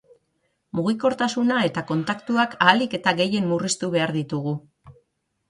[0.77, 4.57] Mugikortasuna eta kontaktuak ahalik eta gehien murriztu behar ditugu.